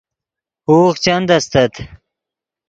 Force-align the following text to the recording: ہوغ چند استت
ہوغ 0.65 0.93
چند 1.03 1.27
استت 1.37 1.73